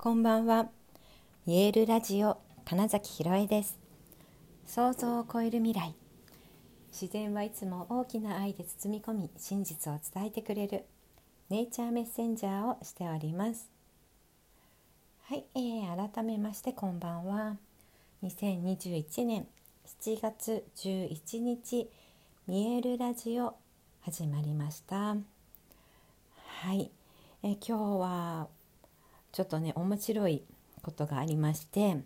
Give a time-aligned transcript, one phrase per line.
[0.00, 0.68] こんばんは。
[1.44, 3.80] イエールラジオ金崎ひろえです。
[4.64, 5.92] 想像を超える未来。
[6.92, 10.84] 自然はいつも大きな愛で包み込み、真実を伝えてくれる
[11.50, 13.68] ネイチャーメッセンジャーをしております。
[15.24, 17.56] はい、えー、改めましてこんばんは。
[18.22, 19.48] 2021年
[20.00, 21.90] 7月11日、
[22.46, 23.56] 見えるラジオ
[24.02, 25.16] 始まりました。
[25.16, 26.92] はい、
[27.42, 28.57] えー、今日は
[29.32, 30.42] ちょっとね面白い
[30.82, 31.98] ことがありまして、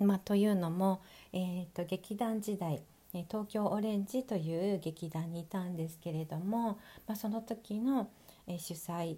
[0.00, 1.02] まあ、というのも、
[1.32, 2.82] えーと、劇団時代
[3.28, 8.08] 東京オレンジという劇団にいたんですけれども、まあ、その時の
[8.48, 9.16] 主催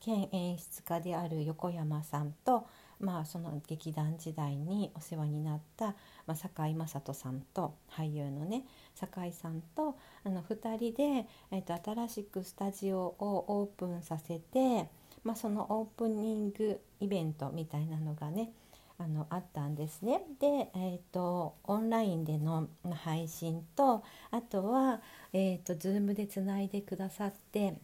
[0.00, 2.66] 兼演出家である横山さんと、
[3.00, 5.86] まあ、その劇団時代にお世話になった、
[6.26, 8.64] まあ、堺雅人さんと俳優のね
[8.94, 14.88] 堺さんとあの2人で、えーと新しくスタジオをオープンさせて。
[15.24, 18.50] まあ、そのオープニングイベントみたいなのがね
[18.98, 20.22] あのあったんですね。
[20.40, 22.68] で、えーと、オンラインでの
[23.04, 25.00] 配信とあとは、
[25.32, 27.74] えーと、Zoom でつないでくださって、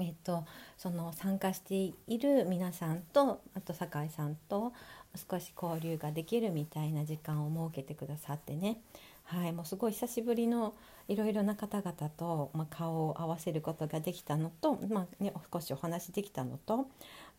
[0.00, 0.44] えーと、
[0.76, 4.72] その参加している皆さんとあと酒井さんと
[5.30, 8.80] 少し交流ができるみたいな時間を設けてくださってね
[9.28, 10.74] はい、もうすごい久しぶりの
[11.06, 16.88] いろいろな方々と、まあ、顔を合わせることができたのと、まあね、少しお話できたのと、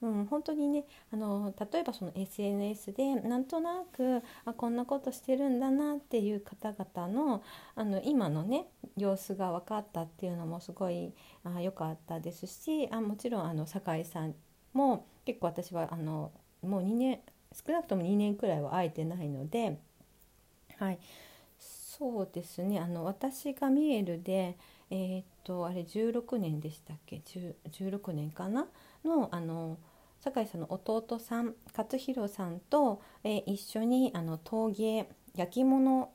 [0.04, 7.44] うん、本当にねあの例えばその SNS でなんとなくあこんなことしてるんだなっていう方々の
[7.76, 11.12] あの今のね様子が分かったっていうのもすごい
[11.60, 14.36] 良かったですしあもちろんあの酒井さん
[14.73, 17.20] も結構私はあのもう2年
[17.52, 19.80] 少なくとも2年くらいは会えてないので。
[20.78, 21.00] はい
[22.00, 22.80] そうですね。
[22.80, 24.58] あの私がミエルで
[24.89, 28.67] えー、っとあれ16年でしたっけ？16年かな？
[29.03, 29.78] のあの
[30.20, 36.11] 酒井さんの弟さん勝弘さんと、えー、一緒にあの陶芸焼き物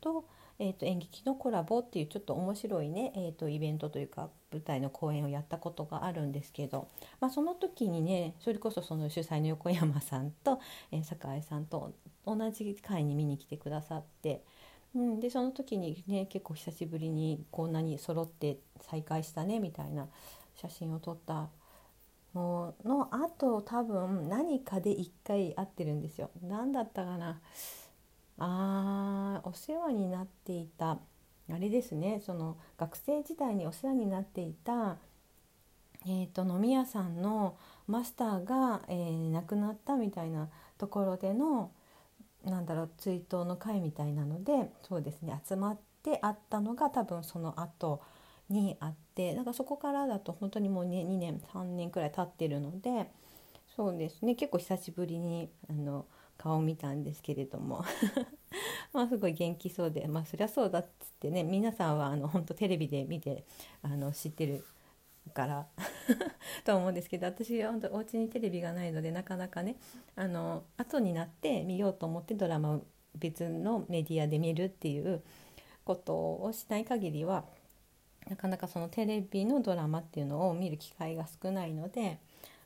[0.00, 0.24] と,、
[0.62, 6.86] えーと、演劇のコラボっていうちょっと面白いね、えーと、イベントというか舞台の公演をやったことがあるんですけど、
[7.20, 10.60] まあ、その時にねそれこそその主催の横山さんと、
[10.92, 11.92] えー、酒井さんと
[12.24, 14.44] 同じ会に見に来てくださって、
[14.94, 20.06] うん、でその時にね結構久しぶりにこんなに揃って再会したねみたいな
[20.54, 21.48] 写真を撮った
[22.36, 26.30] ののあと多分何かで1回会ってるんですよ。
[26.40, 27.40] 何だったかな？
[28.38, 30.98] あお世話になっていた。
[31.50, 34.96] あれですねその学生時代にお世話になっていた、
[36.06, 37.56] えーと、飲み屋さんの
[37.86, 40.48] マスターが、えー、亡くなったみたいな
[40.78, 41.70] ところでの
[42.44, 48.00] なんだろう追悼の会みたいなのでそうですね集まってあったのが多分その後
[48.48, 53.10] にあってだかそこからだと本当にもう、2年3年くらい経ってるので
[53.76, 56.06] そうですね結構久しぶりにあの
[56.42, 57.84] 顔を見たんですけれども。
[58.92, 63.44] まあすごい元気そうでまあそりゃそうだっつってね皆さんはあの本当テレビで見て
[63.80, 64.64] あの知ってる
[65.32, 65.66] から
[66.64, 69.76] と思うんですけど私は本当お家にテレビがないのでなかなかね
[70.16, 72.82] あの後になって見ようと思ってドラマを
[73.14, 75.22] 別のメディアで見るっていう
[75.84, 77.44] ことをしない限りは
[78.28, 82.18] なかなかそのテレビのドラマっていうのを見る機会が少ないので、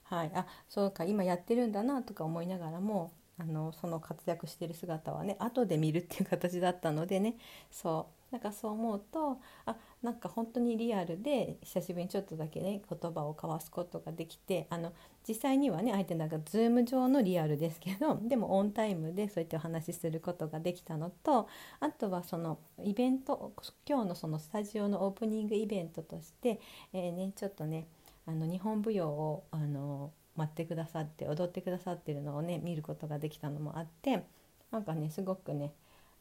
[0.04, 7.36] はい、あそうか今やってるんだなとか思いながらもあのその活躍してる姿はね後で見るっていう形だったのでね
[7.70, 8.16] そう。
[8.30, 14.92] なんかそう思うとあなんか本当にリアルで久しぶりにちょっとだけね言葉を交わすことができてあの
[15.26, 21.48] 実際にはね相手なんか Zoom 上のリアルですけど でもオンタイムでそうやってお話しすることができたのと
[21.78, 23.52] あとはそのイベント
[23.88, 26.60] 今日のそのスタジオのオープニングイベントとして、
[26.92, 27.86] えー、ね、ちょっとね
[28.26, 34.24] あの日本舞踊をあの待ってくださって踊ってくださってるのをね見ることができたのもあって
[34.70, 35.72] なんかねすごくね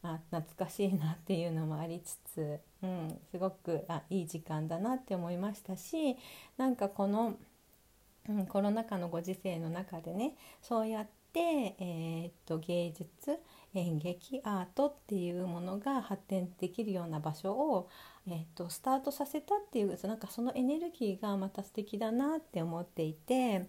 [0.02, 6.16] あ懐かしいなっていうのもありつつ、うん、すごくあいい時間だなって思いましたし
[6.56, 7.34] なんかこの、
[8.28, 13.38] うん、コロナ禍のご時世の中でねそうやって、えー、っと芸術
[13.74, 17.88] 演劇アートっていうものが発展できるような場所を、
[18.28, 23.66] えー、とスタートさせたっていうなんかそのエネルギーがまた素敵だなって思っていて。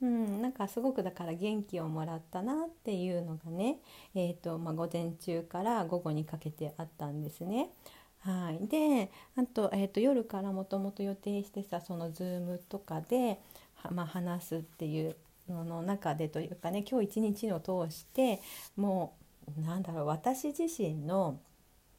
[0.00, 3.78] うん、なんかすごくだから元気をもらったなっていうのがね、
[4.14, 7.70] えーとまあ、午前中から午後にかけてあったんですね。
[8.20, 13.40] はい、であと,、えーと、夜からもともと予定してさその Zoom とかで、
[13.90, 15.16] まあ、話すっていう
[15.48, 18.40] のの中でというかね今日一日を通して
[18.76, 19.14] も
[19.56, 21.38] うなんだろう私自身の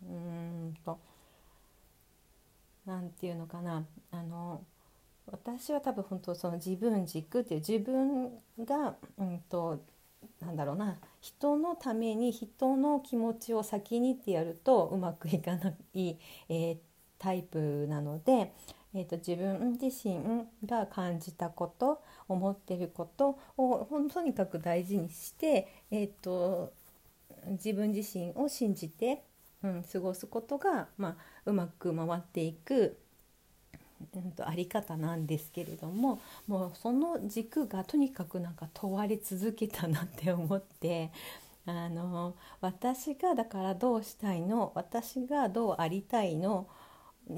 [0.03, 0.09] うー
[0.69, 0.99] んと
[2.85, 4.61] 何て言うのかなあの
[5.31, 8.31] 私は多分本当その自分軸っていう自分
[8.65, 9.83] が、うんと、
[10.41, 16.17] なんだろうな人のために人の気持ちを先にってやるとうまくいかない、
[16.49, 16.77] えー、
[17.17, 18.53] タイプなので、
[18.93, 26.73] えーと、自分自身が感じたこと思ってることをとにかく大事にして、えーと、
[27.51, 29.23] 自分自身を信じて、
[29.63, 31.15] うん、過ごすことが、まあ、
[31.45, 32.97] うまく回っていく、
[34.15, 41.11] うん、とあり方なんですけれどももうその軸がとにかくなんか問われ続けたなって思って。
[41.65, 46.67] あの私がだからどうしたいの私がどうありたいの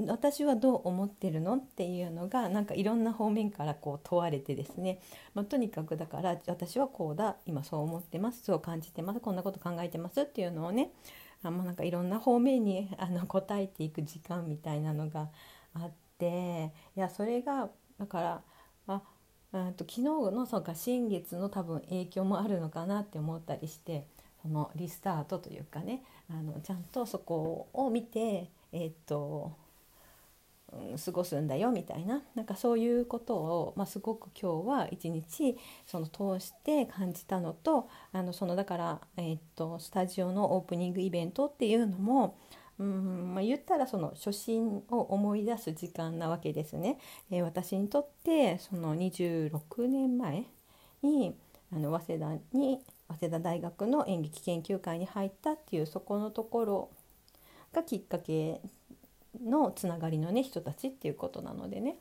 [0.07, 5.01] 私はどう思ってるのっていうのがなんかいろんな方面からこう問われてですね、
[5.33, 10.91] まあ、とにかくだから私はこうだ今そう思ってますそう感じてますこんなこと考えてますっていうのをね
[11.43, 15.27] あもうなんかいろんな方面にあの答えていく時間みたいなのが
[15.73, 17.69] あっていやそれが
[17.99, 18.41] だから
[18.87, 24.07] あと昨日のそうか新月の多分影響もあるのかなって思ったりして
[24.41, 29.51] そのリスタートというかねあのちゃんとそこを見てえっ、と
[31.03, 42.37] 過ごすんだよみたいななんかそういうことを、まあ、すごく今日は一日その通して感じたのとあのそのだから、え、っとスタジオのオープニングイベントっていうのも
[42.81, 46.97] うんまあ、言ったらその初心を思い出す時間なわけですね。
[47.29, 50.45] えー、私にとってその26年前
[51.03, 51.35] に
[51.71, 56.89] あの早稲田に早稲田大学の演劇研究会に入ったっていうそこのところ
[57.71, 58.61] がきっかけ
[59.39, 61.97] のつながりのね人たちっていうことなのでね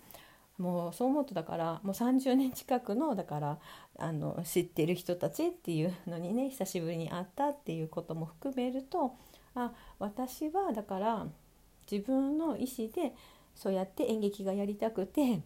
[0.57, 3.59] もうそう思うとだからもう30年近くのだから
[3.99, 9.15] あの知ってる人たちっていうのにね久しぶりに会ったっていうことも含めると
[9.55, 11.27] あ私はだから
[11.91, 13.15] 自分の意思で
[13.55, 15.41] そうやって演劇がやりたくて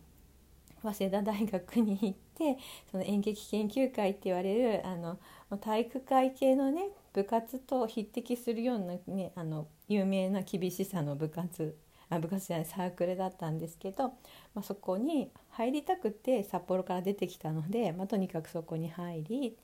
[0.83, 2.59] 早稲田大学に行って
[2.91, 5.19] その演劇研究会って言われるあの
[5.59, 11.77] 体育会系のね部活と匹敵するような、ね、あの有名な厳しさの部活
[12.11, 14.15] あ部活じゃないサークルだったんですけど、ま
[14.56, 19.56] あ、そこに入りたくて札幌から出てきたので、まあ、とにかくそこに入り、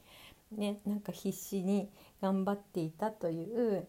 [0.53, 1.91] ね、なんか必死に
[2.23, 3.87] 頑張っていたという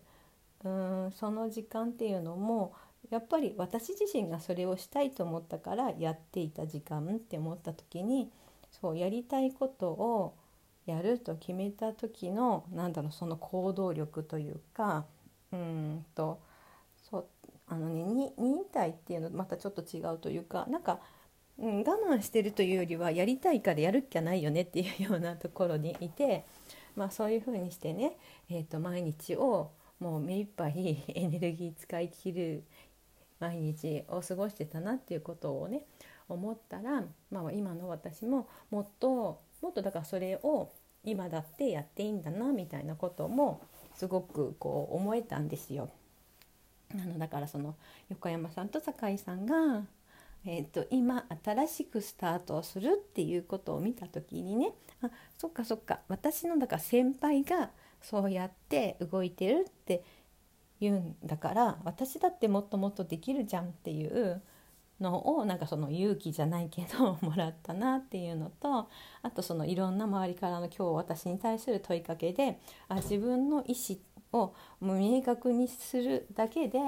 [0.63, 2.73] うんその時間っていうのも
[3.09, 8.31] やっぱり私自身がそれをしたいと思ったからやっていた時間って思った時に
[8.69, 10.35] そうやりたいことを
[10.85, 15.05] やると決めた時のなんだろうその行動力というか
[15.51, 16.39] うんと
[17.09, 17.25] そう
[17.67, 20.99] あのね忍耐っていうのまたちょっと違うというかなんか、
[21.57, 26.45] うん、我慢してるというよりはやりたいからやるっきゃないよねっていうようなところにいて、
[26.95, 28.17] まあ、そういうふうにしてね、
[28.49, 32.63] えーと、毎日をもう目いっぱい エネルギー使い切る
[33.39, 35.85] 毎日を過ごしてたなっていうことをね
[36.27, 40.71] 思ったら、まあ、今の私ももっともっとだからそれを
[41.03, 43.61] 今だってやっていいんだなみたいなことも
[43.95, 45.89] すごくこう思えたんですよ。
[46.93, 47.75] あのだからその
[48.09, 49.85] 横山さんと酒井さんが、
[50.45, 54.73] えーと、今新しくスタートをするっていうことを見た時にね
[55.03, 57.69] あそっかそっか私のだから先輩が
[58.01, 60.03] そうやって動いてるって
[60.79, 64.41] 言うんだから私だってもっともっとできるじゃんっていう
[64.99, 68.89] のをなんかその勇気じゃないけど もらったなっていうのと
[69.21, 73.99] あとそのいろんな周りからの今日私に対する問いかけであ自分の意思
[74.33, 76.79] を明確にするだけで、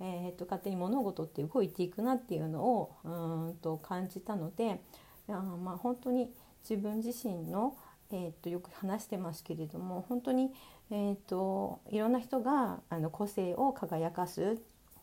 [0.00, 3.08] えーと、勝手に物事って動いていくなっていうのをう
[3.52, 4.80] んと感じたので
[5.28, 6.32] あまあ本当に
[6.68, 7.76] 自分自身の、
[8.10, 10.52] えーと、よく話してますけれども本当に、
[10.90, 14.58] えーといろんな人があの個性を輝かす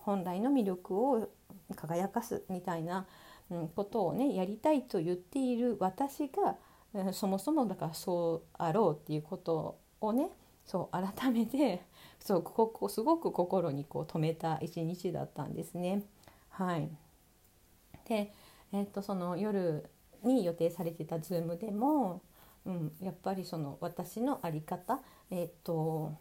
[0.05, 1.29] 本来の魅力を
[1.75, 3.07] 輝かすみたいな、
[3.49, 6.55] うん、ことをねやりたいと言っている私が、
[6.93, 10.29] うん、そもそもだからそうあろうっていうことをね
[10.65, 11.85] そう改めて
[12.19, 16.03] そうここすごく心にこう止めた一日だったんですね。
[16.49, 16.89] はい、
[18.05, 18.33] で、
[18.71, 19.89] えー、っとその夜
[20.23, 22.21] に予定されてた Zoom でも、
[22.65, 26.13] うん、やっぱりその私の在り方、えー、っと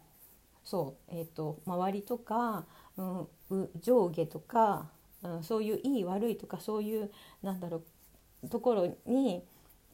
[0.62, 4.90] そう、えー、っと周りとか、うん、上下とか、
[5.22, 7.10] うん、そういういい悪いとかそういう
[7.42, 7.82] なんだろ
[8.42, 9.42] うところに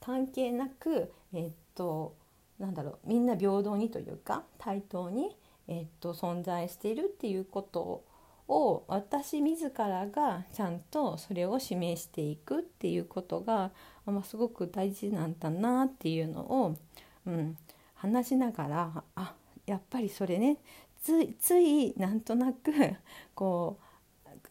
[0.01, 2.17] 関係なく、えっと
[2.61, 5.37] なんだろうみんな平等にというか対等に、
[5.67, 8.05] えっと存在しているっていうこと
[8.49, 13.71] を私自らがちゃんとそれを示していくっていうことが、
[14.05, 16.77] まあ、すごく大事なんだなっていうのを、
[17.27, 17.57] うん、
[17.95, 19.35] 話しながらあ
[19.67, 20.59] やっぱりそれね
[21.01, 22.73] ついついなんとなく
[23.35, 23.79] こ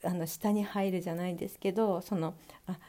[0.04, 2.34] うあの下に入るじゃないですけどその
[2.68, 2.80] あ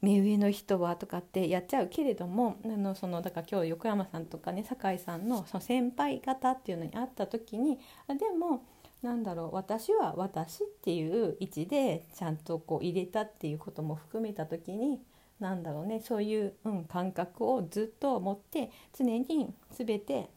[0.00, 7.78] 目上の人はとかってやっちゃうけれどもあのそのだから今日横山さんとかね酒井さんのその先輩方っていうのに会った時に
[8.08, 8.64] でも
[9.02, 15.00] なんだろう私は私っていう位置でちゃんとこう入れたっていうことも含めた時に
[15.40, 20.28] なんだろうねそういう、うん、感覚をずっと持って常に全て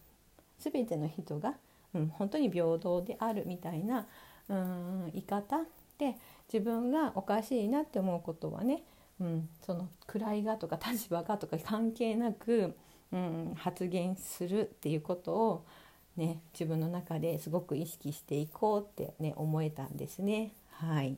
[0.59, 1.55] 全ての人が、
[1.95, 4.05] うん、本当に平等であるみたいな、
[4.47, 5.61] うん、言い方
[5.97, 6.15] で
[6.51, 8.83] 自分がおかしいなって思うことはね
[9.21, 12.75] うん、その位がとか立場がとか関係なく、
[13.11, 15.65] うん、発言するっていうことを、
[16.17, 20.53] ね、自分の中ですごく意識していこうって、ね、思えたんですね。
[20.71, 21.15] はい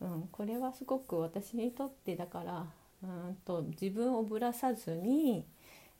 [0.00, 2.66] うん、これはすごく私にとってだから
[3.02, 5.44] うんと自分をぶらさずに、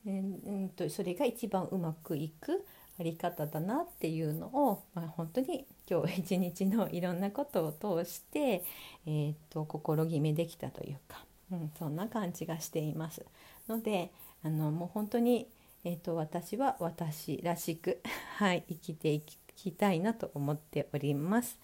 [0.07, 2.65] うんとそれが一番うまくいく
[2.99, 8.65] あり方だなっていうのを、まあ、本当に今日一日のいろんなことを通して、
[9.07, 13.25] えーと、心決めできたというか、うん、そんな感じがしています
[13.69, 14.11] ので
[14.45, 15.49] あのもう本当に、
[15.85, 18.01] えーと、私は私らしく、
[18.37, 19.23] はい、生きてい
[19.55, 21.59] きたいなと思っております。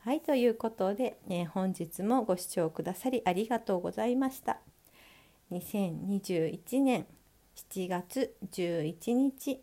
[0.00, 4.58] はいということで、えー、本日もご視聴くださりありがとうございました。
[5.50, 7.06] 2021年
[7.56, 9.62] 7月11日